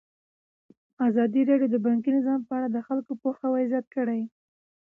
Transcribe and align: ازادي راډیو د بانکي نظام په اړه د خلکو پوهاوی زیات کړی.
ازادي 1.07 1.41
راډیو 1.49 1.69
د 1.73 1.77
بانکي 1.85 2.09
نظام 2.17 2.39
په 2.47 2.53
اړه 2.57 2.67
د 2.71 2.77
خلکو 2.87 3.11
پوهاوی 3.21 3.69
زیات 3.71 3.87
کړی. 3.95 4.21